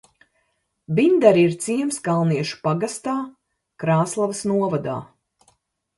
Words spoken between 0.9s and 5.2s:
Bindari ir ciems Kalniešu pagastā, Krāslavas novadā.